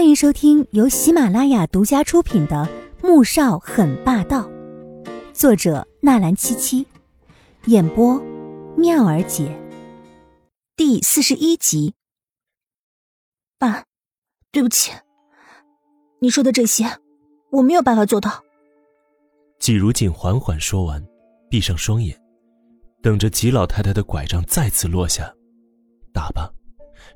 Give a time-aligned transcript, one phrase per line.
[0.00, 2.66] 欢迎收听由喜马拉雅独家出品的
[3.06, 4.48] 《穆少很霸道》，
[5.34, 6.86] 作者纳兰七七，
[7.66, 8.18] 演播
[8.78, 9.54] 妙儿姐，
[10.74, 11.92] 第四十一集。
[13.58, 13.84] 爸，
[14.50, 14.90] 对不起，
[16.22, 16.86] 你说的这些
[17.50, 18.42] 我没有办法做到。
[19.58, 21.06] 季如锦缓缓说完，
[21.50, 22.18] 闭上双眼，
[23.02, 25.30] 等着吉老太太的拐杖再次落下。
[26.10, 26.50] 打吧，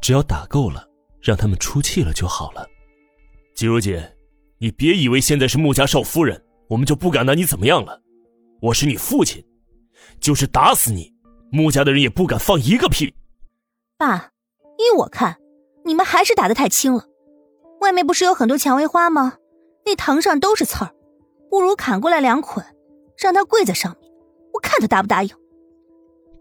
[0.00, 0.86] 只要打够了。
[1.22, 2.66] 让他们出气了就好了。
[3.60, 4.16] 季如姐，
[4.56, 8.00] 你别以为现在是穆家少夫人，我们就不敢拿你怎么样了。
[8.62, 9.44] 我是你父亲，
[10.18, 11.12] 就是打死你，
[11.52, 13.12] 穆家的人也不敢放一个屁。
[13.98, 14.30] 爸，
[14.78, 15.36] 依我看，
[15.84, 17.04] 你们还是打的太轻了。
[17.82, 19.34] 外面不是有很多蔷薇花吗？
[19.84, 20.94] 那藤上都是刺儿，
[21.50, 22.64] 不如砍过来两捆，
[23.18, 24.10] 让他跪在上面，
[24.54, 25.28] 我看他答不答应。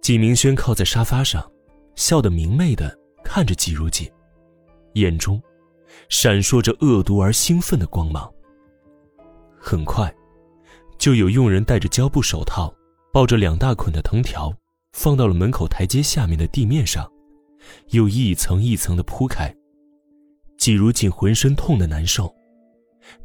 [0.01, 1.51] 季明轩靠在沙发上，
[1.95, 4.09] 笑得明媚的看着季如锦。
[4.93, 5.41] 眼中
[6.07, 8.31] 闪烁着恶毒而兴奋的光芒。
[9.59, 10.13] 很快，
[10.97, 12.73] 就有佣人戴着胶布手套，
[13.11, 14.53] 抱着两大捆的藤条，
[14.93, 17.05] 放到了门口台阶下面的地面上，
[17.89, 19.53] 又一层一层的铺开。
[20.57, 22.33] 季如锦浑身痛得难受，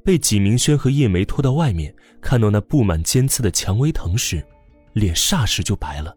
[0.05, 4.45] 被纪明轩和叶梅拖到外面，看到那布满尖刺的蔷薇藤时，
[4.92, 6.17] 脸霎时就白了。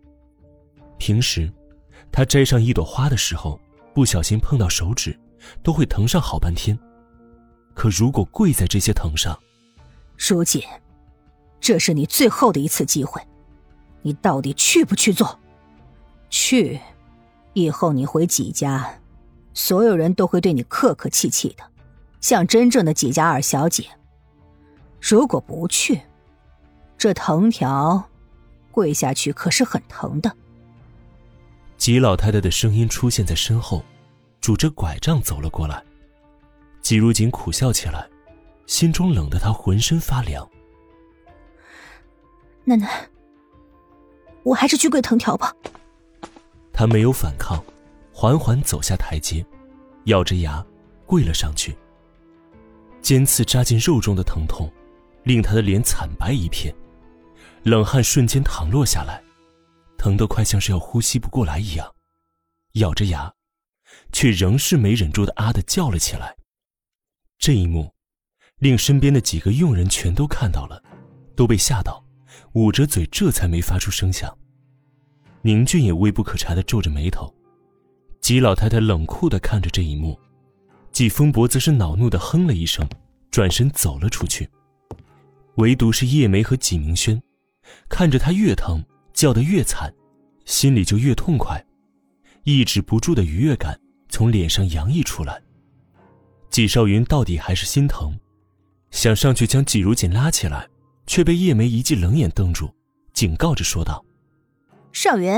[0.98, 1.52] 平时，
[2.12, 3.60] 他摘上一朵花的时候，
[3.94, 5.18] 不小心碰到手指。
[5.64, 6.78] 都会疼上好半天，
[7.74, 9.38] 可如果跪在这些藤上，
[10.18, 10.62] 如锦，
[11.60, 13.22] 这是你最后的一次机会，
[14.02, 15.40] 你到底去不去做？
[16.30, 16.80] 去，
[17.54, 19.00] 以后你回纪家，
[19.54, 21.64] 所有人都会对你客客气气的，
[22.20, 23.86] 像真正的纪家二小姐。
[25.00, 26.02] 如果不去，
[26.98, 28.10] 这藤条
[28.72, 30.36] 跪下去可是很疼的。
[31.78, 33.84] 吉老太太的声音出现在身后。
[34.48, 35.84] 拄着拐杖走了过来，
[36.80, 38.08] 季如锦苦笑起来，
[38.66, 40.50] 心中冷得他浑身发凉。
[42.64, 43.06] 奶奶，
[44.44, 45.54] 我还是去跪藤条吧。
[46.72, 47.62] 他没有反抗，
[48.14, 49.46] 缓缓走下台阶，
[50.06, 50.66] 咬着牙
[51.06, 51.78] 跪了上去。
[53.02, 54.72] 尖刺扎进肉中的疼痛，
[55.24, 56.74] 令他的脸惨白一片，
[57.64, 59.22] 冷汗瞬间淌落下来，
[59.98, 61.94] 疼得快像是要呼吸不过来一样，
[62.76, 63.30] 咬着牙。
[64.12, 66.36] 却仍是没忍住的啊的叫了起来。
[67.38, 67.94] 这一幕，
[68.60, 70.82] 令身边的几个佣人全都看到了，
[71.36, 72.04] 都被吓到，
[72.54, 74.36] 捂着嘴，这才没发出声响。
[75.44, 77.34] 宁俊也微不可察的皱着眉头，
[78.22, 80.20] 吉老太太冷酷的看着这一幕，
[80.92, 82.88] 季风伯则是恼怒的哼了一声，
[83.30, 84.50] 转身走了出去。
[85.58, 87.22] 唯独是叶梅和纪明轩，
[87.88, 89.94] 看着他越疼，叫得越惨，
[90.46, 91.64] 心里就越痛快，
[92.44, 93.80] 抑制不住的愉悦感。
[94.18, 95.40] 从脸上洋溢出来。
[96.50, 98.18] 纪少云到底还是心疼，
[98.90, 100.68] 想上去将纪如锦拉起来，
[101.06, 102.74] 却被叶梅一记冷眼瞪住，
[103.14, 104.04] 警告着说道
[104.92, 105.36] ：“少云，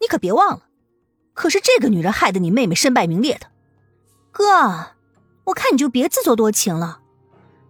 [0.00, 0.68] 你可别忘了，
[1.34, 3.50] 可是这个女人害得你妹妹身败名裂的。
[4.30, 4.92] 哥，
[5.46, 7.00] 我看你就别自作多情了。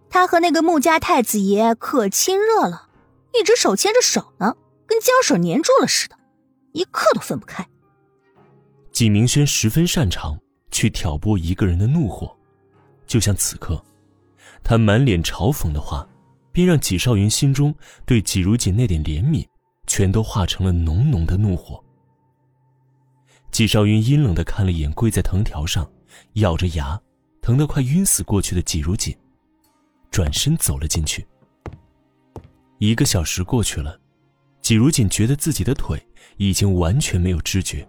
[0.07, 2.89] 她和那个穆家太子爷可亲热了，
[3.33, 4.55] 一直手牵着手呢，
[4.85, 6.15] 跟胶水粘住了似的，
[6.73, 7.67] 一刻都分不开。”
[8.97, 10.35] 纪明轩十分擅长
[10.71, 12.35] 去挑拨一个人的怒火，
[13.05, 13.79] 就像此刻，
[14.63, 16.09] 他满脸嘲讽的话，
[16.51, 17.71] 便让纪少云心中
[18.07, 19.45] 对纪如锦那点怜悯，
[19.85, 21.79] 全都化成了浓浓的怒火。
[23.51, 25.87] 纪少云阴冷的看了一眼跪在藤条上，
[26.33, 26.99] 咬着牙，
[27.39, 29.15] 疼得快晕死过去的纪如锦，
[30.09, 31.23] 转身走了进去。
[32.79, 33.99] 一个小时过去了，
[34.63, 36.03] 纪如锦觉得自己的腿
[36.37, 37.87] 已经完全没有知觉。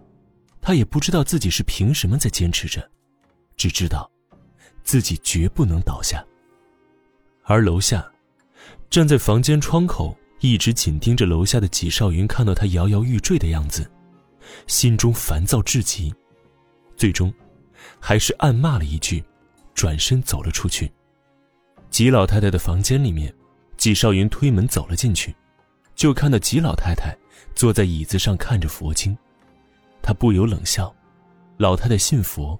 [0.69, 2.87] 他也不知道自己是凭什么在坚持着，
[3.57, 4.07] 只知道
[4.83, 6.23] 自己绝不能倒下。
[7.41, 8.07] 而楼下，
[8.87, 13.89] 站在房间窗口一直紧盯着楼下的纪少云，看到他摇摇欲坠的样子，
[14.67, 16.13] 心中烦躁至极，
[16.95, 17.33] 最终
[17.99, 19.23] 还是暗骂了一句，
[19.73, 20.91] 转身走了出去。
[21.89, 23.33] 纪老太太的房间里面，
[23.75, 25.35] 纪少云推门走了进去，
[25.95, 27.17] 就看到纪老太太
[27.55, 29.17] 坐在椅子上看着佛经。
[30.09, 30.91] 他不由冷笑，
[31.57, 32.59] 老太太信佛，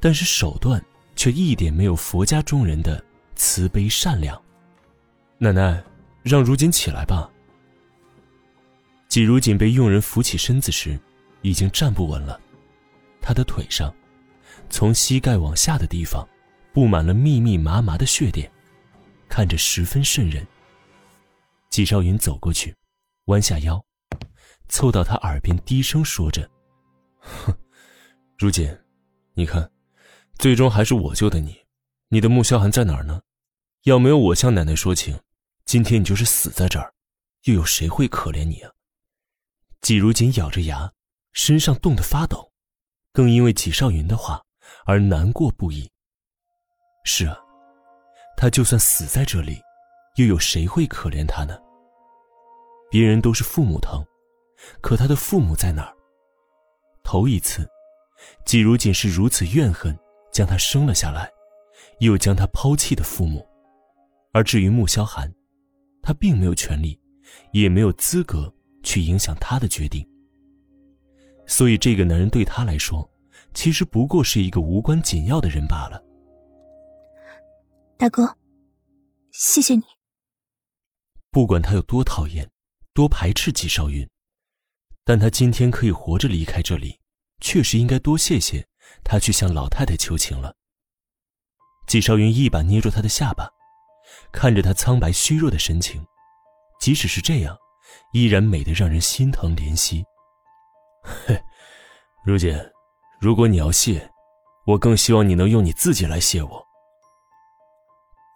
[0.00, 0.82] 但是手段
[1.14, 3.04] 却一点没有佛家中人的
[3.36, 4.42] 慈悲善良。
[5.36, 5.84] 奶奶，
[6.22, 7.30] 让如锦起来吧。
[9.06, 10.98] 季如锦被佣人扶起身子时，
[11.42, 12.40] 已经站不稳了，
[13.20, 13.94] 他的腿上，
[14.70, 16.26] 从膝盖往下的地方，
[16.72, 18.50] 布满了密密麻麻的血点，
[19.28, 20.46] 看着十分瘆人。
[21.68, 22.74] 季少云走过去，
[23.26, 23.78] 弯下腰。
[24.70, 26.48] 凑到他耳边低声说着：“，
[28.42, 28.76] 如锦，
[29.34, 29.70] 你看，
[30.36, 31.56] 最终还是我救的你，
[32.08, 33.22] 你的穆萧寒在哪儿呢？
[33.84, 35.16] 要没有我向奶奶说情，
[35.64, 36.92] 今天你就是死在这儿，
[37.44, 38.72] 又有谁会可怜你啊？
[39.80, 40.92] 季如锦咬着牙，
[41.32, 42.50] 身上冻得发抖，
[43.12, 44.42] 更因为季少云的话
[44.86, 45.88] 而难过不已。
[47.04, 47.38] 是啊，
[48.36, 49.60] 他就算死在这里，
[50.16, 51.56] 又有谁会可怜他呢？
[52.90, 54.04] 别人都是父母疼，
[54.80, 55.96] 可他的父母在哪儿？
[57.04, 57.68] 头一次，
[58.44, 59.96] 季如锦是如此怨恨
[60.32, 61.30] 将他生了下来，
[62.00, 63.46] 又将他抛弃的父母。
[64.32, 65.32] 而至于穆萧寒，
[66.02, 66.98] 他并没有权利，
[67.52, 68.52] 也没有资格
[68.82, 70.06] 去影响他的决定。
[71.46, 73.08] 所以，这个男人对他来说，
[73.52, 76.02] 其实不过是一个无关紧要的人罢了。
[77.98, 78.36] 大哥，
[79.32, 79.82] 谢谢你。
[81.30, 82.48] 不管他有多讨厌、
[82.94, 84.08] 多排斥季少云，
[85.04, 86.98] 但他今天可以活着离开这里，
[87.42, 88.66] 确实应该多谢谢
[89.04, 90.54] 他去向老太太求情了。
[91.86, 93.46] 纪少云一把捏住他的下巴。
[94.30, 96.04] 看着他苍白虚弱的神情，
[96.80, 97.56] 即使是这样，
[98.12, 100.04] 依然美得让人心疼怜惜。
[101.02, 101.42] 嘿，
[102.24, 102.56] 如锦，
[103.20, 104.10] 如果你要谢，
[104.66, 106.66] 我更希望你能用你自己来谢我。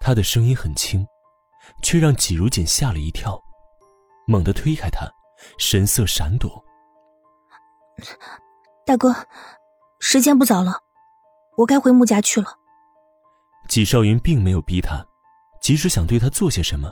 [0.00, 1.06] 他的声音很轻，
[1.82, 3.42] 却让纪如锦吓了一跳，
[4.26, 5.06] 猛地推开他，
[5.58, 6.62] 神色闪躲。
[8.86, 9.12] 大哥，
[9.98, 10.78] 时间不早了，
[11.56, 12.46] 我该回穆家去了。
[13.68, 15.04] 纪少云并没有逼他。
[15.60, 16.88] 即使想对他做些什么，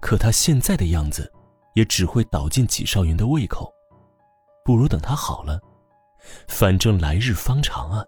[0.00, 1.30] 可他现在的样子，
[1.74, 3.70] 也只会倒进纪少云的胃口。
[4.64, 5.60] 不如等他好了，
[6.48, 8.02] 反正来日方长啊。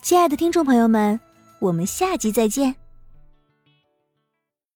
[0.00, 1.20] 亲爱的听众朋友们，
[1.60, 2.74] 我们下集再见。